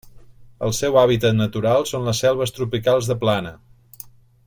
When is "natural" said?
1.41-1.85